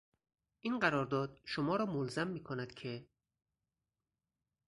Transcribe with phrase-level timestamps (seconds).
[0.59, 3.07] این قرارداد شما را ملزم میکند که...